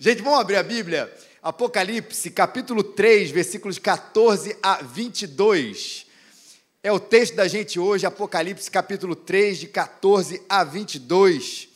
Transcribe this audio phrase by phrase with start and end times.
[0.00, 1.12] Gente, vamos abrir a Bíblia?
[1.42, 6.06] Apocalipse, capítulo 3, versículos 14 a 22.
[6.84, 11.68] É o texto da gente hoje, Apocalipse, capítulo 3, de 14 a 22.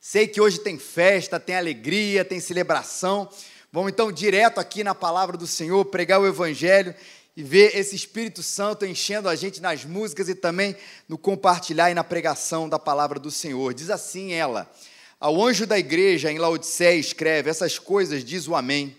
[0.00, 3.28] Sei que hoje tem festa, tem alegria, tem celebração.
[3.70, 6.94] Vamos então direto aqui na palavra do Senhor, pregar o Evangelho
[7.36, 10.74] e ver esse Espírito Santo enchendo a gente nas músicas e também
[11.06, 13.74] no compartilhar e na pregação da palavra do Senhor.
[13.74, 14.72] Diz assim ela:
[15.18, 18.94] Ao anjo da igreja em Laodiceia escreve: Essas coisas diz o Amém,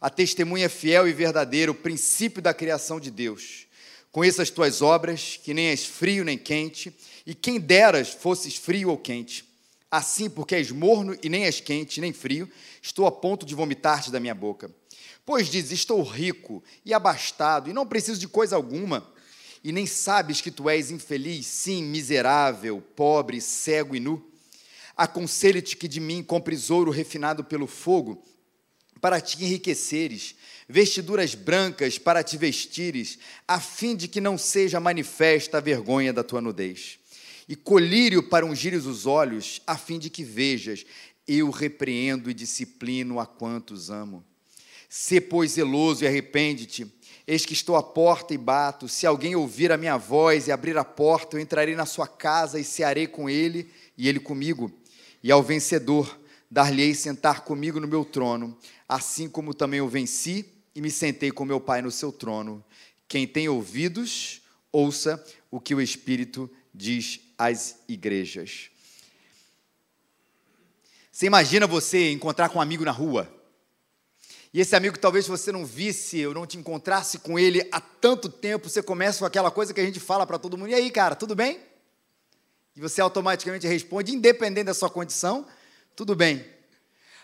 [0.00, 3.66] a testemunha fiel e verdadeira, o princípio da criação de Deus.
[4.12, 6.94] Conheça as tuas obras, que nem és frio nem quente,
[7.26, 9.44] e quem deras fosses frio ou quente.
[9.90, 12.48] Assim, porque és morno e nem és quente nem frio,
[12.80, 14.70] estou a ponto de vomitar-te da minha boca.
[15.24, 19.04] Pois diz: Estou rico e abastado, e não preciso de coisa alguma.
[19.64, 24.24] E nem sabes que tu és infeliz, sim, miserável, pobre, cego e nu.
[24.96, 28.22] Aconselho-te que de mim compres ouro refinado pelo fogo,
[29.00, 30.34] para te enriqueceres,
[30.68, 36.24] vestiduras brancas para te vestires, a fim de que não seja manifesta a vergonha da
[36.24, 36.98] tua nudez.
[37.48, 40.84] E colírio para ungires os olhos, a fim de que vejas,
[41.28, 44.24] eu repreendo e disciplino a quantos amo.
[44.88, 46.86] Se, pois, zeloso e arrepende-te.
[47.26, 48.88] Eis que estou à porta e bato.
[48.88, 52.58] Se alguém ouvir a minha voz e abrir a porta, eu entrarei na sua casa
[52.58, 54.72] e cearei com ele e ele comigo.
[55.26, 58.56] E ao vencedor, dar-lhe-ei sentar comigo no meu trono,
[58.88, 62.64] assim como também eu venci e me sentei com meu Pai no seu trono.
[63.08, 68.70] Quem tem ouvidos, ouça o que o Espírito diz às igrejas.
[71.10, 73.28] Você imagina você encontrar com um amigo na rua?
[74.54, 78.28] E esse amigo, talvez você não visse ou não te encontrasse com ele há tanto
[78.28, 80.88] tempo, você começa com aquela coisa que a gente fala para todo mundo: e aí,
[80.88, 81.58] cara, tudo bem?
[82.76, 85.46] E você automaticamente responde, independente da sua condição,
[85.94, 86.44] tudo bem.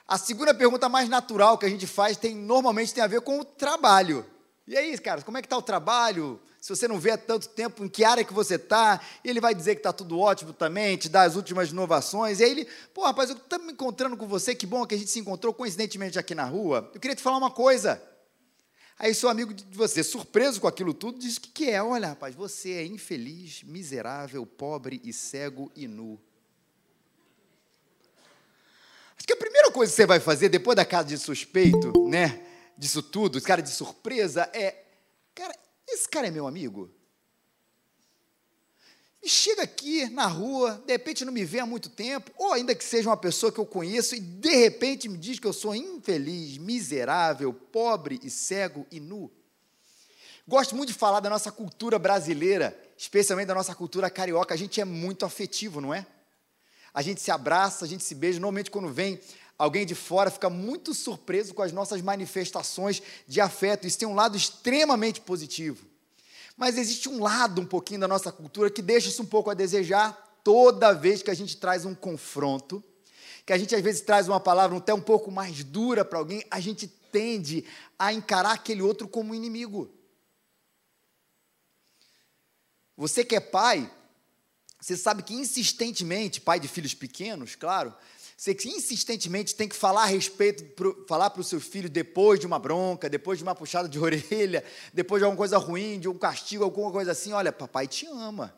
[0.08, 3.38] A segunda pergunta mais natural que a gente faz tem normalmente tem a ver com
[3.38, 4.24] o trabalho.
[4.66, 6.40] E aí, cara, como é que está o trabalho?
[6.62, 9.52] se você não vê há tanto tempo em que área que você está, ele vai
[9.52, 13.02] dizer que está tudo ótimo também, te dá as últimas inovações, e aí ele, pô,
[13.02, 16.20] rapaz, eu estou me encontrando com você, que bom que a gente se encontrou coincidentemente
[16.20, 18.00] aqui na rua, eu queria te falar uma coisa.
[19.02, 21.82] Aí seu amigo de você, surpreso com aquilo tudo, diz: o que, que é?
[21.82, 26.20] Olha, rapaz, você é infeliz, miserável, pobre e cego e nu.
[29.16, 32.46] Acho que a primeira coisa que você vai fazer depois da casa de suspeito, né,
[32.78, 34.84] disso tudo, esse cara de surpresa, é,
[35.34, 35.58] cara,
[35.88, 36.88] esse cara é meu amigo?
[39.22, 42.74] E chega aqui na rua, de repente não me vê há muito tempo, ou ainda
[42.74, 45.74] que seja uma pessoa que eu conheço, e de repente me diz que eu sou
[45.74, 49.30] infeliz, miserável, pobre e cego e nu.
[50.46, 54.54] Gosto muito de falar da nossa cultura brasileira, especialmente da nossa cultura carioca.
[54.54, 56.04] A gente é muito afetivo, não é?
[56.92, 58.40] A gente se abraça, a gente se beija.
[58.40, 59.20] Normalmente, quando vem
[59.56, 63.86] alguém de fora fica muito surpreso com as nossas manifestações de afeto.
[63.86, 65.91] Isso tem um lado extremamente positivo.
[66.56, 69.54] Mas existe um lado um pouquinho da nossa cultura que deixa isso um pouco a
[69.54, 70.12] desejar
[70.44, 72.82] toda vez que a gente traz um confronto,
[73.46, 76.44] que a gente às vezes traz uma palavra até um pouco mais dura para alguém,
[76.50, 77.64] a gente tende
[77.98, 79.90] a encarar aquele outro como inimigo.
[82.96, 83.90] Você que é pai,
[84.80, 87.94] você sabe que insistentemente, pai de filhos pequenos, claro,
[88.36, 92.46] você insistentemente tem que falar a respeito, pro, falar para o seu filho depois de
[92.46, 96.18] uma bronca, depois de uma puxada de orelha, depois de alguma coisa ruim, de um
[96.18, 97.32] castigo, alguma coisa assim.
[97.32, 98.54] Olha, papai te ama.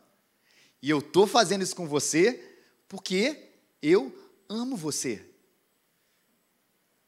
[0.81, 4.13] E eu estou fazendo isso com você porque eu
[4.49, 5.23] amo você.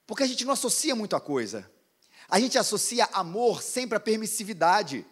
[0.06, 1.70] Porque a gente não associa muito a coisa.
[2.30, 5.06] A gente associa amor sempre à permissividade.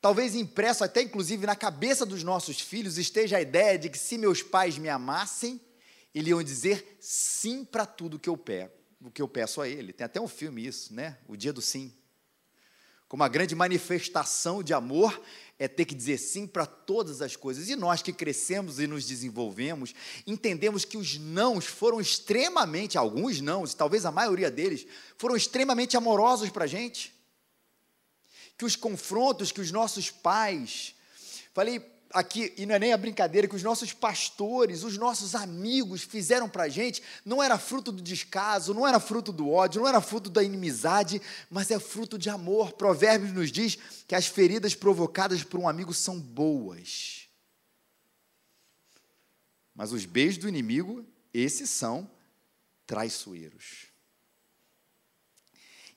[0.00, 4.18] Talvez impresso até inclusive na cabeça dos nossos filhos esteja a ideia de que se
[4.18, 5.60] meus pais me amassem,
[6.14, 8.36] eles iam dizer sim para tudo que eu
[9.00, 9.92] o que eu peço a ele.
[9.92, 11.18] Tem até um filme isso, né?
[11.26, 11.92] O dia do sim.
[13.08, 15.22] Como a grande manifestação de amor
[15.58, 17.68] é ter que dizer sim para todas as coisas.
[17.68, 19.94] E nós que crescemos e nos desenvolvemos,
[20.26, 24.86] entendemos que os nãos foram extremamente, alguns nãos, talvez a maioria deles,
[25.18, 27.14] foram extremamente amorosos para a gente.
[28.56, 30.94] Que os confrontos que os nossos pais,
[31.52, 31.80] falei,
[32.12, 36.48] aqui, e não é nem a brincadeira, que os nossos pastores, os nossos amigos fizeram
[36.48, 40.00] para a gente, não era fruto do descaso, não era fruto do ódio, não era
[40.00, 41.20] fruto da inimizade,
[41.50, 42.72] mas é fruto de amor.
[42.72, 47.28] Provérbios nos diz que as feridas provocadas por um amigo são boas.
[49.74, 52.10] Mas os beijos do inimigo, esses são
[52.86, 53.91] traiçoeiros.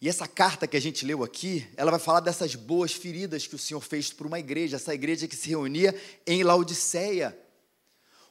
[0.06, 3.56] E essa carta que a gente leu aqui, ela vai falar dessas boas feridas que
[3.56, 7.36] o Senhor fez para uma igreja, essa igreja que se reunia em Laodiceia.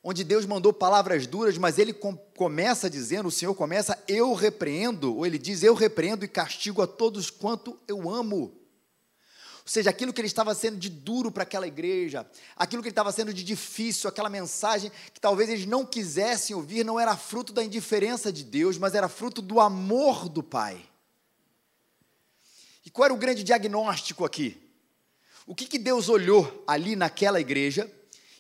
[0.01, 5.17] onde Deus mandou palavras duras, mas ele com, começa dizendo, o Senhor começa, eu repreendo,
[5.17, 8.37] ou ele diz, eu repreendo e castigo a todos quanto eu amo.
[8.39, 12.25] Ou seja, aquilo que ele estava sendo de duro para aquela igreja,
[12.55, 16.85] aquilo que ele estava sendo de difícil, aquela mensagem que talvez eles não quisessem ouvir,
[16.85, 20.94] não era fruto da indiferença de Deus, mas era fruto do amor do Pai.
[22.85, 24.61] E qual era o grande diagnóstico aqui?
[25.47, 27.91] O que, que Deus olhou ali naquela igreja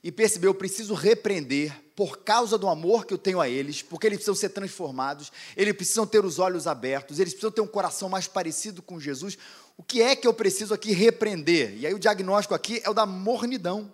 [0.02, 4.06] e percebeu: eu preciso repreender por causa do amor que eu tenho a eles, porque
[4.06, 8.08] eles precisam ser transformados, eles precisam ter os olhos abertos, eles precisam ter um coração
[8.08, 9.38] mais parecido com Jesus.
[9.76, 11.76] O que é que eu preciso aqui repreender?
[11.78, 13.92] E aí o diagnóstico aqui é o da mornidão.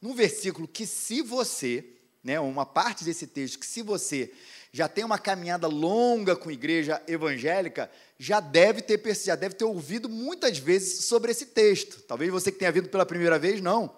[0.00, 1.84] Num versículo que, se você,
[2.24, 4.32] né, uma parte desse texto, que se você
[4.72, 10.08] já tem uma caminhada longa com igreja evangélica, já deve ter já deve ter ouvido
[10.08, 12.02] muitas vezes sobre esse texto.
[12.02, 13.94] Talvez você que tenha vindo pela primeira vez, não.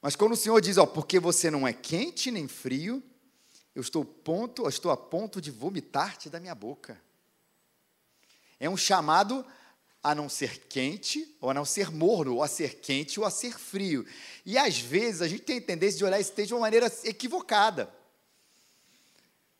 [0.00, 3.02] Mas quando o Senhor diz, ó, porque você não é quente nem frio,
[3.74, 7.00] eu estou, ponto, eu estou a ponto de vomitar-te da minha boca.
[8.60, 9.44] É um chamado
[10.02, 13.30] a não ser quente, ou a não ser morno, ou a ser quente, ou a
[13.30, 14.06] ser frio.
[14.44, 17.92] E às vezes a gente tem tendência de olhar esse texto de uma maneira equivocada.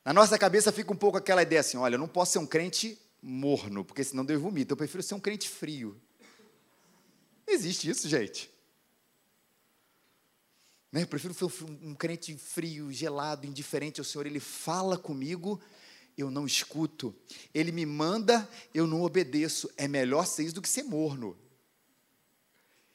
[0.06, 2.46] Na nossa cabeça fica um pouco aquela ideia assim: olha, eu não posso ser um
[2.46, 4.72] crente morno, porque senão Deus vomita.
[4.72, 6.00] Eu prefiro ser um crente frio.
[7.44, 8.48] Existe isso, gente.
[10.92, 11.02] Né?
[11.02, 11.46] Eu prefiro ser
[11.82, 14.26] um crente frio, gelado, indiferente ao Senhor.
[14.26, 15.60] Ele fala comigo,
[16.16, 17.12] eu não escuto.
[17.52, 19.68] Ele me manda, eu não obedeço.
[19.76, 21.36] É melhor ser isso do que ser morno.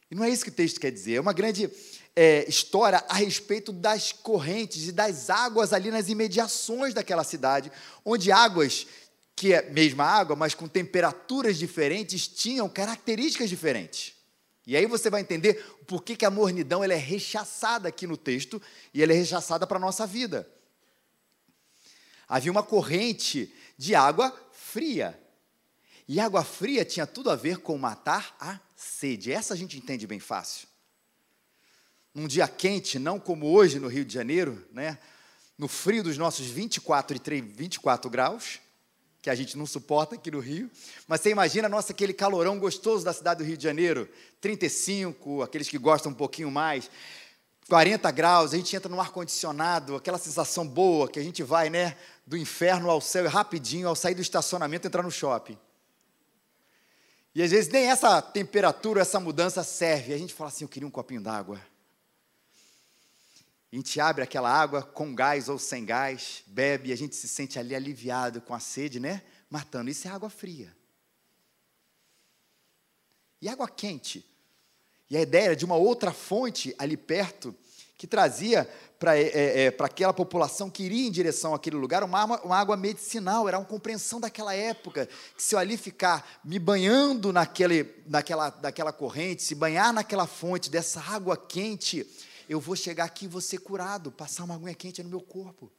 [0.10, 1.16] E não é isso que o texto quer dizer.
[1.16, 1.70] É uma grande
[2.16, 7.72] é, história a respeito das correntes e das águas ali nas imediações daquela cidade,
[8.04, 8.88] onde águas
[9.36, 14.14] que é mesma água, mas com temperaturas diferentes, tinham características diferentes.
[14.68, 15.56] E aí você vai entender
[15.88, 18.62] por que, que a mornidão ela é rechaçada aqui no texto
[18.94, 20.48] e ela é rechaçada para a nossa vida.
[22.28, 25.20] Havia uma corrente de água fria.
[26.08, 29.32] E água fria tinha tudo a ver com matar a sede.
[29.32, 30.68] Essa a gente entende bem fácil.
[32.14, 34.98] Num dia quente, não como hoje no Rio de Janeiro, né?
[35.62, 38.60] no frio dos nossos 24 e 3, 24 graus,
[39.22, 40.72] que a gente não suporta aqui no Rio.
[41.08, 44.10] Mas você imagina, nossa, aquele calorão gostoso da cidade do Rio de Janeiro,
[44.42, 46.90] 35, aqueles que gostam um pouquinho mais,
[47.70, 51.96] 40 graus, a gente entra no ar-condicionado, aquela sensação boa que a gente vai, né,
[52.26, 55.58] do inferno ao céu rapidinho, ao sair do estacionamento, entrar no shopping.
[57.36, 60.14] E às vezes nem essa temperatura, essa mudança serve.
[60.14, 61.62] A gente fala assim: eu queria um copinho d'água.
[63.72, 67.28] A gente abre aquela água com gás ou sem gás, bebe e a gente se
[67.28, 69.24] sente ali aliviado com a sede, né?
[69.50, 69.90] Matando.
[69.90, 70.76] Isso é água fria.
[73.42, 74.26] E água quente?
[75.10, 77.56] E a ideia era de uma outra fonte ali perto
[77.98, 78.70] que trazia
[79.00, 82.76] para é, é, é aquela população que iria em direção àquele lugar uma, uma, água
[82.76, 88.58] medicinal, era uma compreensão daquela época, que se eu ali ficar me banhando naquele, naquela,
[88.62, 92.06] naquela corrente, se banhar naquela fonte dessa água quente,
[92.52, 95.72] eu vou chegar aqui e vou ser curado, passar uma aguinha quente no meu corpo.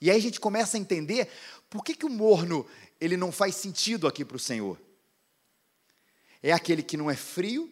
[0.00, 1.28] E aí a gente começa a entender
[1.68, 2.66] por que, que o morno
[2.98, 4.80] ele não faz sentido aqui para o Senhor.
[6.42, 7.70] É aquele que não é frio,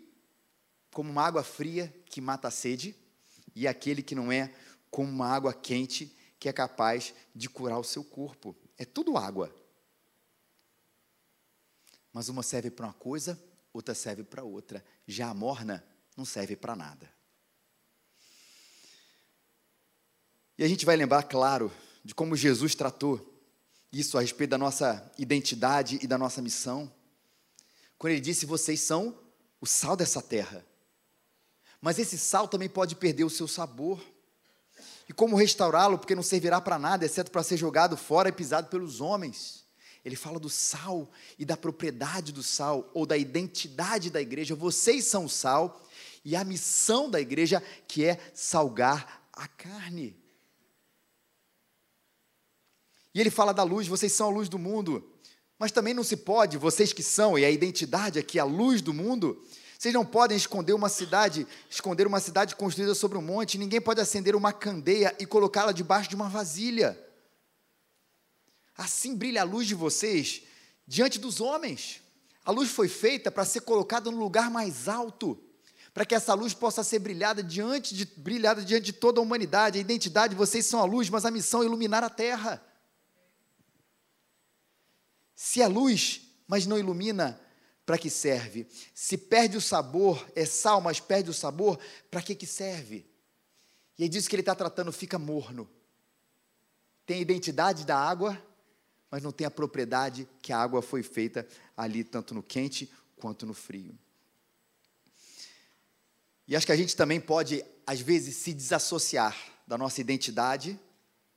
[0.93, 2.95] como uma água fria que mata a sede,
[3.55, 4.53] e aquele que não é
[4.91, 8.55] como uma água quente que é capaz de curar o seu corpo.
[8.77, 9.51] É tudo água.
[12.13, 14.85] Mas uma serve para uma coisa, outra serve para outra.
[15.07, 15.83] Já a morna
[16.15, 17.16] não serve para nada.
[20.59, 21.71] E a gente vai lembrar, claro,
[22.05, 23.35] de como Jesus tratou
[23.93, 26.91] isso a respeito da nossa identidade e da nossa missão.
[27.99, 29.19] Quando ele disse: Vocês são
[29.61, 30.65] o sal dessa terra.
[31.81, 34.03] Mas esse sal também pode perder o seu sabor.
[35.09, 35.99] E como restaurá-lo?
[35.99, 39.65] Porque não servirá para nada, exceto para ser jogado fora e pisado pelos homens.
[40.05, 44.55] Ele fala do sal e da propriedade do sal, ou da identidade da igreja.
[44.55, 45.83] Vocês são o sal,
[46.25, 50.17] e a missão da igreja, que é salgar a carne.
[53.17, 55.03] E ele fala da luz, vocês são a luz do mundo.
[55.59, 58.93] Mas também não se pode, vocês que são, e a identidade aqui, a luz do
[58.93, 59.43] mundo,
[59.79, 64.03] vocês não podem esconder uma cidade, esconder uma cidade construída sobre um monte, ninguém pode
[64.03, 66.95] acender uma candeia e colocá-la debaixo de uma vasilha.
[68.77, 70.43] Assim brilha a luz de vocês
[70.87, 72.03] diante dos homens.
[72.45, 75.43] A luz foi feita para ser colocada no lugar mais alto,
[75.95, 79.79] para que essa luz possa ser brilhada diante de, brilhada diante de toda a humanidade.
[79.79, 82.63] A identidade, vocês são a luz, mas a missão é iluminar a terra.
[85.37, 87.39] Se é luz, mas não ilumina,
[87.85, 88.67] para que serve?
[88.95, 91.79] Se perde o sabor, é sal, mas perde o sabor,
[92.11, 93.07] para que, que serve?
[93.99, 95.71] E aí disso que ele está tratando fica morno.
[97.05, 98.43] Tem a identidade da água,
[99.11, 103.47] mas não tem a propriedade que a água foi feita ali, tanto no quente quanto
[103.47, 103.97] no frio.
[106.49, 110.79] E acho que a gente também pode, às vezes, se desassociar da nossa identidade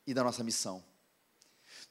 [0.06, 0.84] e da nossa missão.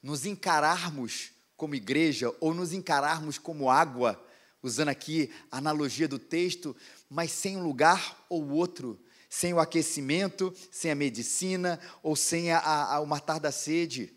[0.01, 4.25] Nos encararmos como igreja ou nos encararmos como água,
[4.63, 6.73] usando aqui a analogia do texto,
[7.09, 8.97] mas sem um lugar ou outro,
[9.29, 14.13] sem o aquecimento, sem a medicina ou sem a, a, o matar da sede.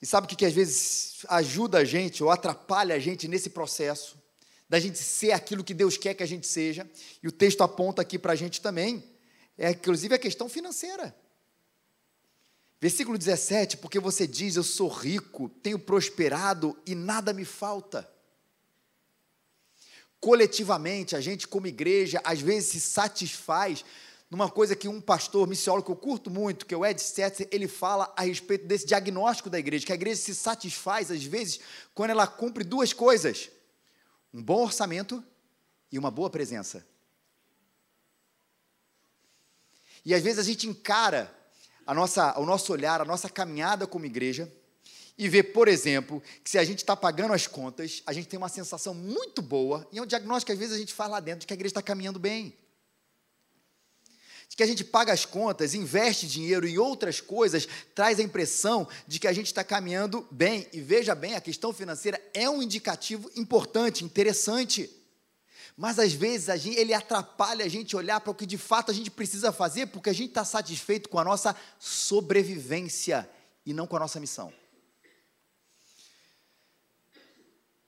[0.00, 3.50] E sabe o que, que às vezes ajuda a gente ou atrapalha a gente nesse
[3.50, 4.16] processo?
[4.68, 6.88] Da gente ser aquilo que Deus quer que a gente seja,
[7.20, 9.02] e o texto aponta aqui para a gente também,
[9.58, 11.14] é inclusive a questão financeira.
[12.84, 18.06] Versículo 17: Porque você diz, Eu sou rico, tenho prosperado e nada me falta.
[20.20, 23.82] Coletivamente, a gente, como igreja, às vezes se satisfaz
[24.30, 27.48] numa coisa que um pastor missiólogo que eu curto muito, que é o Ed Stetzer,
[27.50, 31.60] ele fala a respeito desse diagnóstico da igreja, que a igreja se satisfaz, às vezes,
[31.94, 33.48] quando ela cumpre duas coisas:
[34.30, 35.24] um bom orçamento
[35.90, 36.86] e uma boa presença.
[40.04, 41.34] E às vezes a gente encara
[41.86, 44.50] a nossa, o nosso olhar, a nossa caminhada como igreja,
[45.16, 48.36] e vê, por exemplo, que se a gente está pagando as contas, a gente tem
[48.36, 51.20] uma sensação muito boa, e é um diagnóstico que às vezes a gente faz lá
[51.20, 52.56] dentro de que a igreja está caminhando bem
[54.54, 58.86] de que a gente paga as contas, investe dinheiro em outras coisas, traz a impressão
[59.04, 60.68] de que a gente está caminhando bem.
[60.72, 64.88] E veja bem, a questão financeira é um indicativo importante, interessante.
[65.76, 68.90] Mas às vezes a gente, ele atrapalha a gente olhar para o que de fato
[68.90, 73.28] a gente precisa fazer, porque a gente está satisfeito com a nossa sobrevivência
[73.66, 74.52] e não com a nossa missão.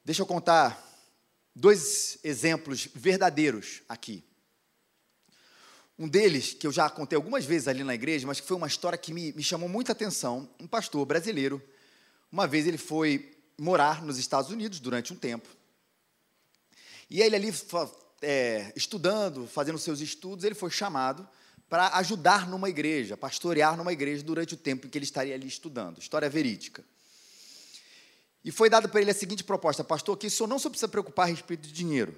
[0.05, 0.83] Deixa eu contar
[1.55, 4.25] dois exemplos verdadeiros aqui.
[5.99, 8.66] Um deles, que eu já contei algumas vezes ali na igreja, mas que foi uma
[8.66, 11.62] história que me, me chamou muita atenção, um pastor brasileiro.
[12.31, 15.49] Uma vez ele foi morar nos Estados Unidos durante um tempo.
[17.08, 17.54] E ele ali,
[18.20, 21.26] é, estudando, fazendo seus estudos, ele foi chamado
[21.68, 25.46] para ajudar numa igreja, pastorear numa igreja durante o tempo em que ele estaria ali
[25.46, 25.98] estudando.
[25.98, 26.84] História verídica.
[28.44, 30.88] E foi dado para ele a seguinte proposta: Pastor, que o senhor não só precisa
[30.88, 32.14] preocupar a respeito de dinheiro.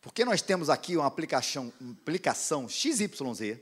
[0.00, 3.58] Porque nós temos aqui uma aplicação, aplicação XYZ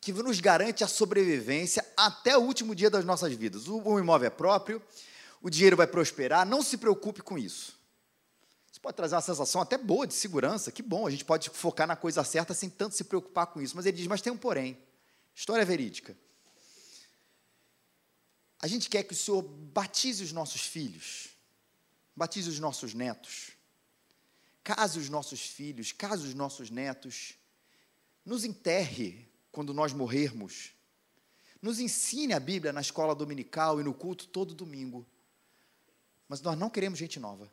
[0.00, 3.66] que nos garante a sobrevivência até o último dia das nossas vidas.
[3.68, 4.82] O, o imóvel é próprio,
[5.40, 7.38] o dinheiro vai prosperar, não se preocupe com.
[7.38, 7.83] Isso
[8.84, 11.96] pode trazer uma sensação até boa de segurança, que bom, a gente pode focar na
[11.96, 13.74] coisa certa sem tanto se preocupar com isso.
[13.76, 14.78] Mas ele diz: mas tem um porém.
[15.34, 16.16] História verídica.
[18.60, 21.30] A gente quer que o Senhor batize os nossos filhos,
[22.14, 23.54] batize os nossos netos
[24.64, 27.34] case os nossos filhos, case os nossos netos,
[28.24, 30.72] nos enterre quando nós morrermos,
[31.60, 35.06] nos ensine a Bíblia na escola dominical e no culto todo domingo.
[36.26, 37.52] Mas nós não queremos gente nova.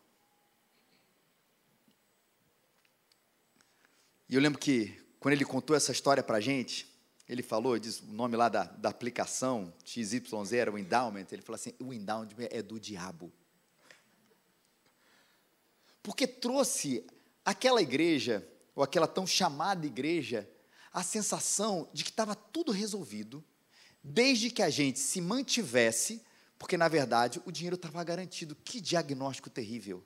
[4.32, 6.88] E eu lembro que, quando ele contou essa história para a gente,
[7.30, 11.56] ele falou, diz o nome lá da, da aplicação, XYZ, era o endowment, ele falou
[11.56, 13.32] assim, o endowment é do diabo
[16.04, 17.06] porque trouxe
[17.46, 20.50] àquela igreja, ou aquela tão chamada igreja,
[20.92, 23.44] a sensação de que estava tudo resolvido,
[24.04, 26.22] desde que a gente se mantivesse,
[26.58, 28.56] porque na verdade o dinheiro estava garantido.
[28.56, 30.04] Que diagnóstico terrível.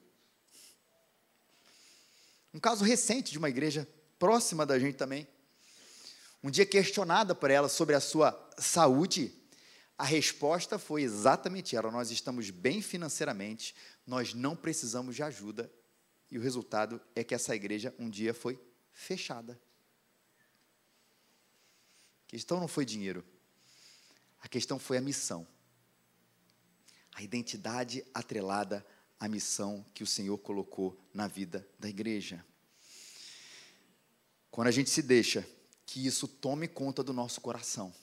[2.54, 5.28] Um caso recente de uma igreja próxima da gente também.
[6.44, 9.34] Um dia questionada por ela sobre a sua saúde,
[9.98, 15.72] a resposta foi exatamente ela: nós estamos bem financeiramente, nós não precisamos de ajuda
[16.30, 18.60] e o resultado é que essa igreja um dia foi
[18.92, 19.60] fechada.
[22.26, 23.24] A questão não foi dinheiro.
[24.42, 25.48] A questão foi a missão.
[27.14, 28.86] A identidade atrelada
[29.20, 32.46] à missão que o Senhor colocou na vida da igreja.
[34.56, 35.46] Quando a gente se deixa
[35.86, 37.94] que isso tome conta do nosso coração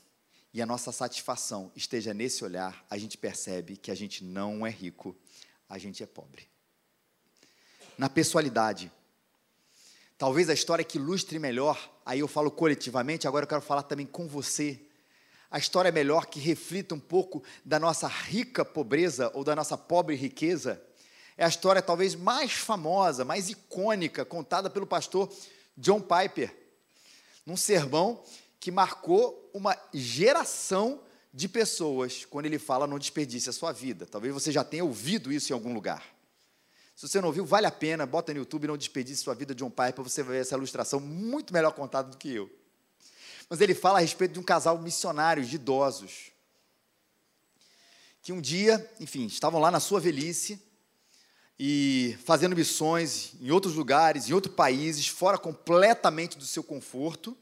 [0.53, 4.69] e a nossa satisfação esteja nesse olhar, a gente percebe que a gente não é
[4.69, 5.17] rico,
[5.67, 6.47] a gente é pobre
[7.97, 8.93] na pessoalidade.
[10.19, 14.05] Talvez a história que ilustre melhor, aí eu falo coletivamente, agora eu quero falar também
[14.05, 14.79] com você.
[15.51, 19.79] A história é melhor que reflita um pouco da nossa rica pobreza ou da nossa
[19.79, 20.85] pobre riqueza.
[21.35, 25.35] É a história talvez mais famosa, mais icônica, contada pelo pastor
[25.77, 26.55] John Piper,
[27.45, 28.23] num sermão
[28.61, 31.01] que marcou uma geração
[31.33, 34.07] de pessoas quando ele fala não desperdice a sua vida.
[34.07, 36.05] Talvez você já tenha ouvido isso em algum lugar.
[36.95, 39.65] Se você não ouviu, vale a pena, bota no YouTube, não desperdice sua vida de
[39.65, 42.51] um pai, para você ver essa ilustração muito melhor contada do que eu.
[43.49, 46.31] Mas ele fala a respeito de um casal missionário de idosos.
[48.23, 50.63] Que um dia, enfim, estavam lá na sua velhice
[51.59, 57.37] e fazendo missões em outros lugares, em outros países, fora completamente do seu conforto,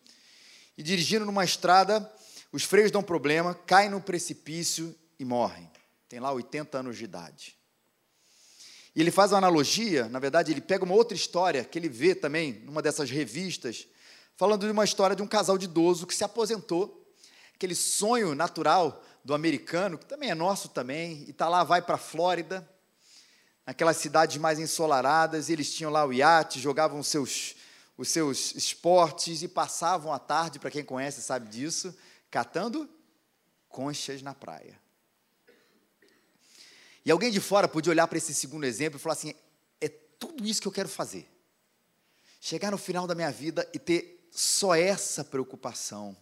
[0.77, 2.11] e dirigindo numa estrada,
[2.53, 5.71] os freios dão problema, caem no precipício e morrem.
[6.09, 7.57] Tem lá 80 anos de idade.
[8.95, 12.15] E ele faz uma analogia, na verdade, ele pega uma outra história que ele vê
[12.15, 13.87] também numa dessas revistas,
[14.37, 17.15] falando de uma história de um casal de idoso que se aposentou,
[17.55, 21.95] aquele sonho natural do americano, que também é nosso também, e está lá, vai para
[21.95, 22.69] a Flórida,
[23.67, 27.55] naquelas cidades mais ensolaradas, eles tinham lá o iate, jogavam os seus,
[27.97, 31.95] os seus esportes e passavam a tarde, para quem conhece sabe disso,
[32.31, 32.89] catando
[33.69, 34.79] conchas na praia.
[37.05, 39.35] E alguém de fora podia olhar para esse segundo exemplo e falar assim:
[39.81, 41.29] é tudo isso que eu quero fazer.
[42.41, 46.17] Chegar no final da minha vida e ter só essa preocupação.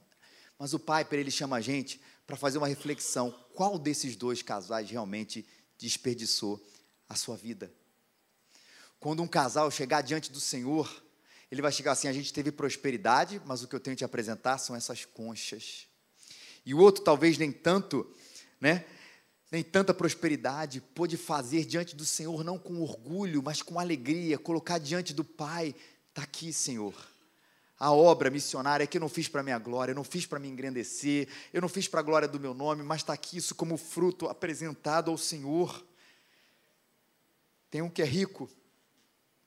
[0.59, 4.43] Mas o Pai, para ele chama a gente para fazer uma reflexão: qual desses dois
[4.43, 5.47] casais realmente
[5.79, 6.65] desperdiçou
[7.09, 7.73] a sua vida?
[9.01, 11.03] Quando um casal chegar diante do Senhor,
[11.51, 14.59] ele vai chegar assim: a gente teve prosperidade, mas o que eu tenho te apresentar
[14.59, 15.87] são essas conchas.
[16.67, 18.07] E o outro, talvez nem tanto,
[18.61, 18.85] né?
[19.51, 24.79] nem tanta prosperidade, pôde fazer diante do Senhor, não com orgulho, mas com alegria, colocar
[24.79, 25.75] diante do Pai:
[26.09, 26.95] está aqui, Senhor.
[27.79, 30.49] A obra missionária que eu não fiz para minha glória, eu não fiz para me
[30.49, 33.77] engrandecer, eu não fiz para a glória do meu nome, mas está aqui isso como
[33.77, 35.87] fruto apresentado ao Senhor.
[37.71, 38.51] Tem um que é rico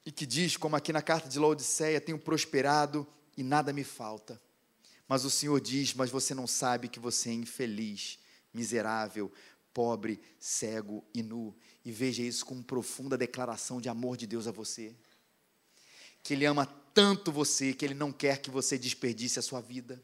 [0.06, 4.42] e que diz, como aqui na carta de Laodiceia: tenho prosperado e nada me falta.
[5.08, 8.20] Mas o Senhor diz: Mas você não sabe que você é infeliz,
[8.54, 9.32] miserável,
[9.74, 11.56] pobre, cego e nu.
[11.84, 14.96] E veja isso como profunda declaração de amor de Deus a você.
[16.24, 20.01] Que Ele ama tanto você que Ele não quer que você desperdice a sua vida.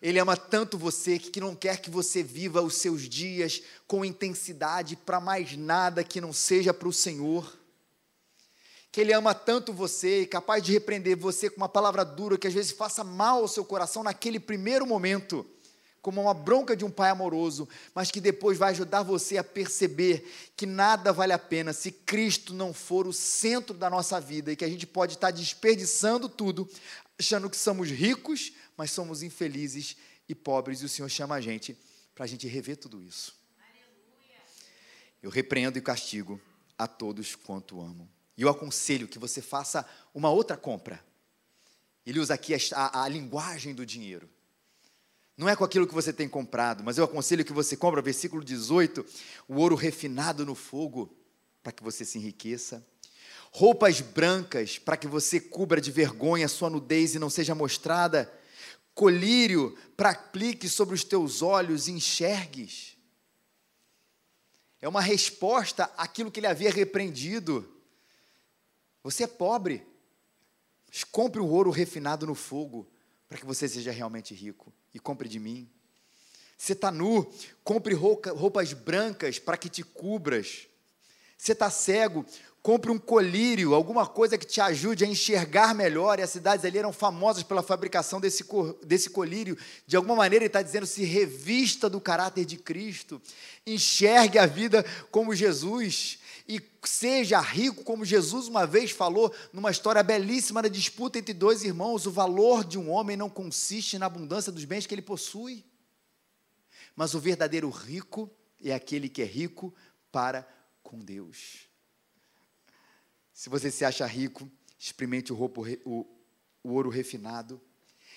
[0.00, 4.96] Ele ama tanto você que não quer que você viva os seus dias com intensidade
[4.96, 7.58] para mais nada que não seja para o Senhor.
[8.92, 12.46] Que Ele ama tanto você e capaz de repreender você com uma palavra dura que
[12.46, 15.46] às vezes faça mal ao seu coração naquele primeiro momento
[16.04, 20.30] como uma bronca de um pai amoroso, mas que depois vai ajudar você a perceber
[20.54, 24.56] que nada vale a pena se Cristo não for o centro da nossa vida e
[24.56, 26.68] que a gente pode estar desperdiçando tudo,
[27.18, 29.96] achando que somos ricos, mas somos infelizes
[30.28, 31.76] e pobres, e o Senhor chama a gente
[32.14, 33.34] para a gente rever tudo isso.
[35.22, 36.40] Eu repreendo e castigo
[36.78, 38.08] a todos quanto amo.
[38.36, 41.04] E eu aconselho que você faça uma outra compra.
[42.04, 44.28] Ele usa aqui a, a, a linguagem do dinheiro.
[45.36, 48.44] Não é com aquilo que você tem comprado, mas eu aconselho que você compre, versículo
[48.44, 49.04] 18,
[49.48, 51.12] o ouro refinado no fogo,
[51.62, 52.86] para que você se enriqueça.
[53.50, 58.32] Roupas brancas, para que você cubra de vergonha a sua nudez e não seja mostrada.
[58.94, 62.96] Colírio, para aplique sobre os teus olhos e enxergues.
[64.80, 67.68] É uma resposta àquilo que ele havia repreendido.
[69.02, 69.86] Você é pobre,
[70.86, 72.88] mas compre o ouro refinado no fogo,
[73.28, 75.68] para que você seja realmente rico e compre de mim.
[76.56, 77.30] Você está nu,
[77.64, 80.68] compre roupas brancas para que te cubras.
[81.36, 82.24] Você está cego,
[82.64, 86.18] compre um colírio, alguma coisa que te ajude a enxergar melhor.
[86.18, 88.42] E as cidades ali eram famosas pela fabricação desse,
[88.82, 89.58] desse colírio.
[89.86, 93.20] De alguma maneira, ele está dizendo: se revista do caráter de Cristo,
[93.66, 100.02] enxergue a vida como Jesus e seja rico, como Jesus uma vez falou numa história
[100.02, 104.50] belíssima da disputa entre dois irmãos: o valor de um homem não consiste na abundância
[104.50, 105.62] dos bens que ele possui,
[106.96, 108.30] mas o verdadeiro rico
[108.64, 109.74] é aquele que é rico
[110.10, 110.48] para
[110.82, 111.73] com Deus.
[113.34, 116.06] Se você se acha rico, experimente o, roupa, o,
[116.62, 117.60] o ouro refinado.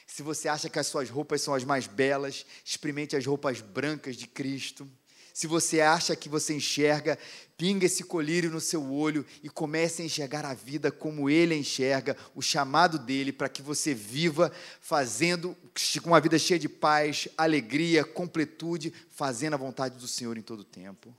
[0.06, 4.16] Se você acha que as suas roupas são as mais belas, experimente as roupas brancas
[4.16, 4.88] de Cristo.
[5.34, 7.18] Se você acha que você enxerga,
[7.58, 12.16] pinga esse colírio no seu olho e comece a enxergar a vida como ele enxerga,
[12.36, 15.56] o chamado dele, para que você viva fazendo
[16.02, 20.62] com uma vida cheia de paz, alegria, completude, fazendo a vontade do Senhor em todo
[20.62, 21.14] o tempo.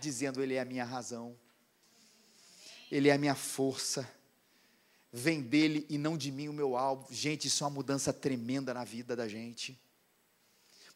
[0.00, 1.34] Dizendo: Ele é a minha razão,
[2.94, 4.08] Ele é a minha força
[5.16, 7.06] vem dele e não de mim o meu alvo.
[7.08, 9.80] Gente, isso é uma mudança tremenda na vida da gente.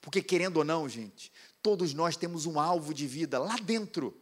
[0.00, 1.32] Porque, querendo ou não, gente,
[1.62, 4.20] todos nós temos um alvo de vida lá dentro.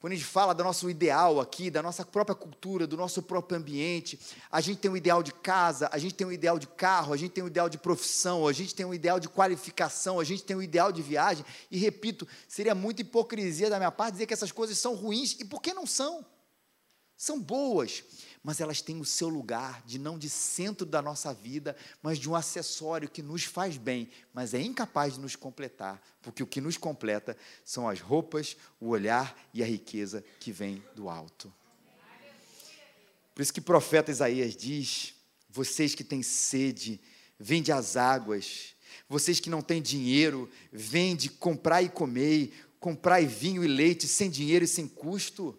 [0.00, 3.58] Quando a gente fala do nosso ideal aqui, da nossa própria cultura, do nosso próprio
[3.58, 4.18] ambiente,
[4.50, 7.16] a gente tem um ideal de casa, a gente tem um ideal de carro, a
[7.16, 10.44] gente tem um ideal de profissão, a gente tem um ideal de qualificação, a gente
[10.44, 11.44] tem um ideal de viagem.
[11.68, 15.44] E repito, seria muita hipocrisia da minha parte dizer que essas coisas são ruins, e
[15.44, 16.24] por que não são?
[17.16, 18.04] São boas,
[18.42, 22.28] mas elas têm o seu lugar de não de centro da nossa vida, mas de
[22.28, 26.60] um acessório que nos faz bem, mas é incapaz de nos completar, porque o que
[26.60, 31.52] nos completa são as roupas, o olhar e a riqueza que vem do alto.
[33.34, 35.14] Por isso que o profeta Isaías diz:
[35.48, 37.00] vocês que têm sede,
[37.38, 38.74] vende as águas,
[39.08, 44.64] vocês que não têm dinheiro, vende, comprar e comer, comprar vinho e leite sem dinheiro
[44.64, 45.58] e sem custo.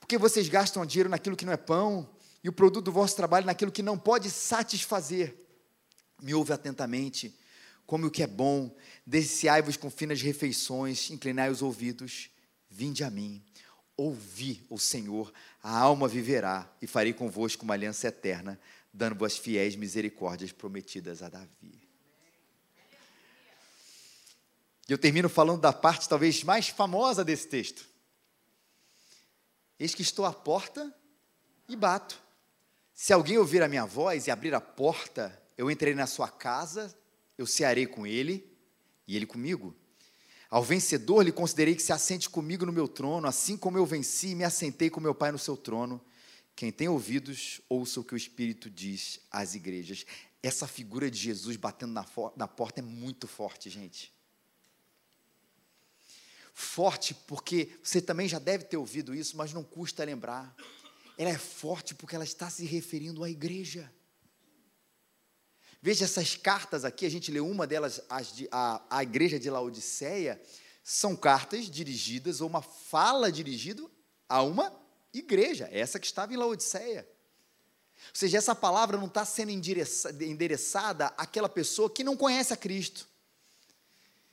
[0.00, 2.08] Porque vocês gastam dinheiro naquilo que não é pão
[2.48, 5.36] e o produto do vosso trabalho naquilo que não pode satisfazer.
[6.22, 7.38] Me ouve atentamente,
[7.86, 8.74] come o que é bom,
[9.06, 12.30] deliciai-vos com finas refeições, inclinai os ouvidos,
[12.70, 13.44] vinde a mim.
[13.98, 15.30] Ouvi o Senhor,
[15.62, 18.58] a alma viverá, e farei convosco uma aliança eterna,
[18.94, 21.86] dando-vos fiéis misericórdias prometidas a Davi.
[24.88, 27.86] E eu termino falando da parte talvez mais famosa desse texto.
[29.78, 30.90] Eis que estou à porta
[31.68, 32.26] e bato.
[33.00, 36.92] Se alguém ouvir a minha voz e abrir a porta, eu entrei na sua casa,
[37.38, 38.44] eu cearei com ele
[39.06, 39.72] e ele comigo.
[40.50, 44.30] Ao vencedor lhe considerei que se assente comigo no meu trono, assim como eu venci
[44.30, 46.04] e me assentei com meu Pai no seu trono.
[46.56, 50.04] Quem tem ouvidos, ouça o que o Espírito diz às igrejas.
[50.42, 54.12] Essa figura de Jesus batendo na, na porta é muito forte, gente
[56.58, 60.52] forte porque você também já deve ter ouvido isso, mas não custa lembrar.
[61.18, 63.92] Ela é forte porque ela está se referindo à igreja.
[65.82, 68.00] Veja essas cartas aqui, a gente lê uma delas,
[68.50, 70.40] a, a igreja de Laodiceia,
[70.82, 73.84] são cartas dirigidas, ou uma fala dirigida
[74.28, 74.72] a uma
[75.12, 77.06] igreja, essa que estava em Laodiceia.
[77.96, 83.08] Ou seja, essa palavra não está sendo endereçada àquela pessoa que não conhece a Cristo.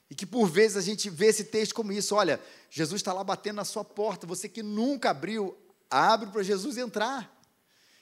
[0.09, 3.23] E que por vezes a gente vê esse texto como isso: olha, Jesus está lá
[3.23, 5.57] batendo na sua porta, você que nunca abriu,
[5.95, 7.31] abre para Jesus entrar.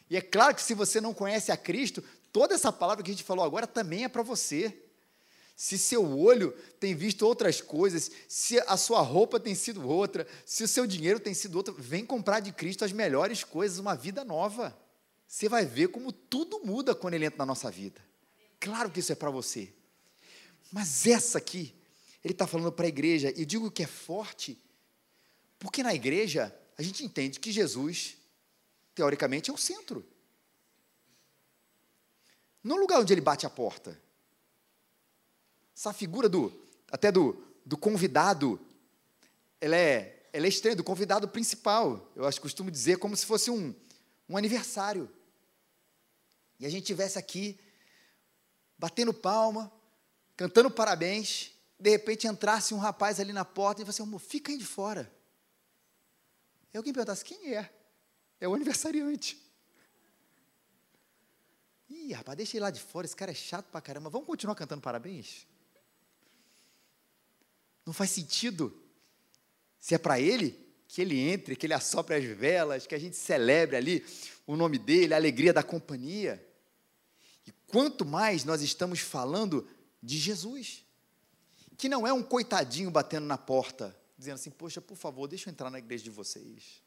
[0.09, 3.13] E é claro que se você não conhece a Cristo, toda essa palavra que a
[3.13, 4.79] gente falou agora também é para você.
[5.55, 10.63] Se seu olho tem visto outras coisas, se a sua roupa tem sido outra, se
[10.63, 14.23] o seu dinheiro tem sido outro, vem comprar de Cristo as melhores coisas, uma vida
[14.23, 14.75] nova.
[15.27, 18.01] Você vai ver como tudo muda quando ele entra na nossa vida.
[18.59, 19.71] Claro que isso é para você.
[20.71, 21.75] Mas essa aqui
[22.23, 24.57] ele está falando para a igreja, e eu digo que é forte,
[25.59, 28.17] porque na igreja a gente entende que Jesus,
[28.95, 30.05] teoricamente, é o centro.
[32.63, 33.99] No lugar onde ele bate a porta.
[35.75, 36.51] Essa figura do,
[36.91, 38.59] até do, do convidado,
[39.59, 42.11] ela é, ela é estranha, do convidado principal.
[42.15, 43.73] Eu acho costumo dizer como se fosse um,
[44.29, 45.09] um aniversário.
[46.59, 47.59] E a gente tivesse aqui,
[48.77, 49.71] batendo palma,
[50.37, 54.57] cantando parabéns, de repente entrasse um rapaz ali na porta e você, assim, fica aí
[54.57, 55.11] de fora.
[56.73, 57.71] E alguém perguntasse, quem é?
[58.39, 59.37] É o aniversariante.
[61.89, 64.09] Ih, rapaz, deixa ele lá de fora, esse cara é chato pra caramba.
[64.09, 65.45] Vamos continuar cantando parabéns?
[67.85, 68.81] Não faz sentido.
[69.79, 73.15] Se é para ele, que ele entre, que ele assopre as velas, que a gente
[73.15, 74.05] celebre ali
[74.47, 76.43] o nome dele, a alegria da companhia.
[77.45, 79.67] E quanto mais nós estamos falando
[80.01, 80.83] de Jesus
[81.77, 85.51] que não é um coitadinho batendo na porta, dizendo assim: Poxa, por favor, deixa eu
[85.51, 86.81] entrar na igreja de vocês.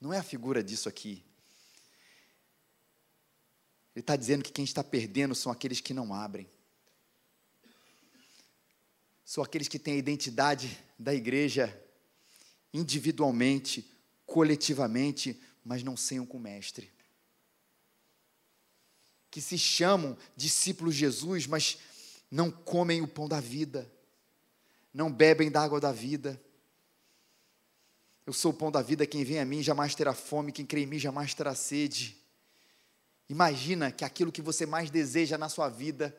[0.00, 1.24] Não é a figura disso aqui.
[3.94, 6.48] Ele está dizendo que quem está perdendo são aqueles que não abrem.
[9.24, 11.74] São aqueles que têm a identidade da igreja
[12.72, 13.90] individualmente,
[14.26, 16.92] coletivamente, mas não seiam com o Mestre.
[19.30, 21.78] Que se chamam discípulos de Jesus, mas
[22.30, 23.90] não comem o pão da vida
[24.96, 26.40] não bebem da água da vida.
[28.26, 30.80] Eu sou o pão da vida, quem vem a mim jamais terá fome, quem crê
[30.82, 32.16] em mim jamais terá sede.
[33.28, 36.16] Imagina que aquilo que você mais deseja na sua vida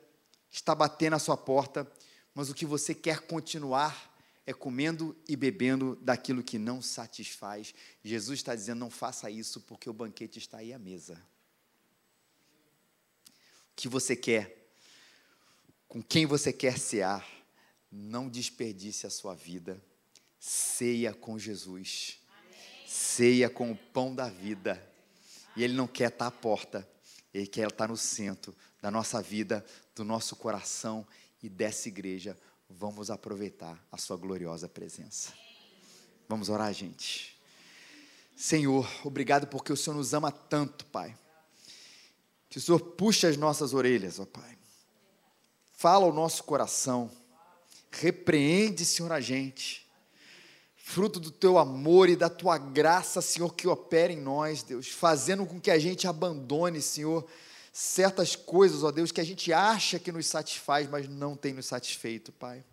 [0.50, 1.86] está batendo à sua porta,
[2.34, 4.16] mas o que você quer continuar
[4.46, 7.74] é comendo e bebendo daquilo que não satisfaz.
[8.02, 11.22] Jesus está dizendo: não faça isso, porque o banquete está aí à mesa.
[13.26, 14.72] O que você quer?
[15.90, 17.28] Com quem você quer cear?
[17.92, 19.82] Não desperdice a sua vida.
[20.40, 22.20] Ceia com Jesus.
[22.86, 24.82] Ceia com o pão da vida.
[25.56, 26.88] E Ele não quer estar à porta,
[27.34, 31.06] Ele quer estar no centro da nossa vida, do nosso coração
[31.42, 32.38] e dessa igreja.
[32.70, 35.34] Vamos aproveitar a Sua gloriosa presença.
[36.30, 37.38] Vamos orar, gente.
[38.36, 41.18] Senhor, obrigado porque o Senhor nos ama tanto, Pai.
[42.50, 44.58] Que o Senhor puxe as nossas orelhas, ó Pai.
[45.74, 47.10] Fala ao nosso coração.
[47.92, 49.87] Repreende, Senhor, a gente.
[50.90, 55.46] Fruto do teu amor e da tua graça, Senhor, que opera em nós, Deus, fazendo
[55.46, 57.28] com que a gente abandone, Senhor,
[57.74, 61.66] certas coisas, ó Deus, que a gente acha que nos satisfaz, mas não tem nos
[61.66, 62.64] satisfeito, Pai.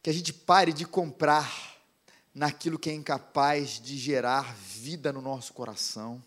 [0.00, 1.76] Que a gente pare de comprar
[2.32, 6.24] naquilo que é incapaz de gerar vida no nosso coração,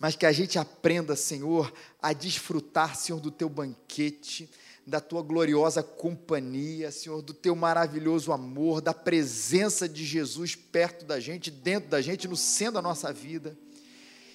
[0.00, 4.50] mas que a gente aprenda, Senhor, a desfrutar, Senhor, do teu banquete,
[4.86, 11.20] da tua gloriosa companhia, Senhor, do teu maravilhoso amor, da presença de Jesus perto da
[11.20, 13.54] gente, dentro da gente, no centro da nossa vida.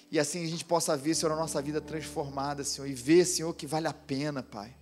[0.08, 3.52] E assim a gente possa ver, Senhor, a nossa vida transformada, Senhor, e ver, Senhor,
[3.52, 4.72] que vale a pena, Pai.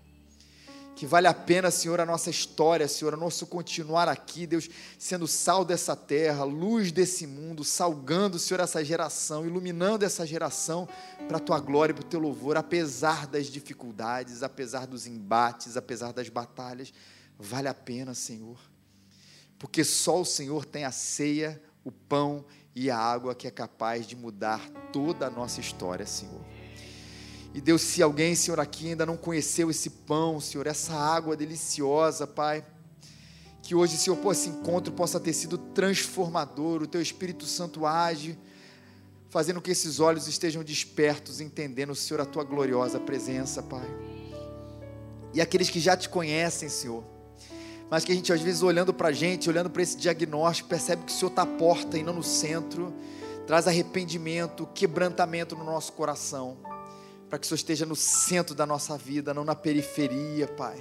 [0.94, 5.26] Que vale a pena, Senhor, a nossa história, Senhor, o nosso continuar aqui, Deus, sendo
[5.26, 10.88] sal dessa terra, luz desse mundo, salgando, Senhor, essa geração, iluminando essa geração
[11.26, 15.76] para a tua glória e para o teu louvor, apesar das dificuldades, apesar dos embates,
[15.76, 16.92] apesar das batalhas.
[17.37, 18.59] Vale a pena, Senhor,
[19.59, 24.07] porque só o Senhor tem a ceia, o pão e a água que é capaz
[24.07, 24.61] de mudar
[24.92, 26.53] toda a nossa história, Senhor.
[27.54, 32.26] E Deus, se alguém, Senhor, aqui ainda não conheceu esse pão, Senhor, essa água deliciosa,
[32.26, 32.64] Pai,
[33.62, 38.36] que hoje, Senhor, por esse encontro possa ter sido transformador, o Teu Espírito Santo age,
[39.30, 43.88] fazendo que esses olhos estejam despertos, entendendo, Senhor, a Tua gloriosa presença, Pai.
[45.32, 47.04] E aqueles que já te conhecem, Senhor,
[47.88, 51.04] mas que a gente, às vezes, olhando para a gente, olhando para esse diagnóstico, percebe
[51.04, 52.92] que o Senhor está à porta e não no centro,
[53.46, 56.56] traz arrependimento, quebrantamento no nosso coração,
[57.34, 60.78] para que o Senhor esteja no centro da nossa vida, não na periferia, Pai,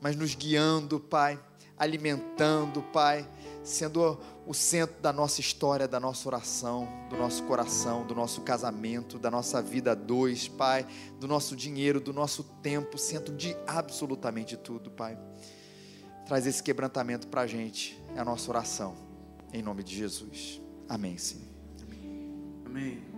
[0.00, 1.40] mas nos guiando, Pai,
[1.76, 3.28] alimentando, Pai,
[3.64, 9.18] sendo o centro da nossa história, da nossa oração, do nosso coração, do nosso casamento,
[9.18, 10.86] da nossa vida dois, Pai,
[11.18, 15.18] do nosso dinheiro, do nosso tempo, centro de absolutamente tudo, Pai
[16.26, 18.02] traz esse quebrantamento para a gente.
[18.16, 18.96] É a nossa oração.
[19.52, 20.60] Em nome de Jesus.
[20.88, 21.46] Amém, Senhor.
[22.66, 23.15] Amém.